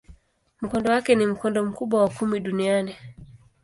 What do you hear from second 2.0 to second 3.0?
wa kumi duniani.